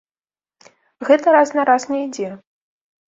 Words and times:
Гэта 1.09 1.27
раз 1.37 1.53
на 1.59 1.67
раз 1.73 1.87
не 1.93 1.99
ідзе. 2.07 2.29